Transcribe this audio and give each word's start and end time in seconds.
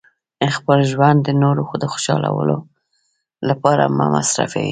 خپل 0.57 0.79
ژوند 0.91 1.17
د 1.23 1.29
نورو 1.41 1.63
د 1.81 1.85
خوشحالولو 1.91 2.57
لپاره 3.49 3.83
مه 3.97 4.05
مصرفوئ. 4.15 4.59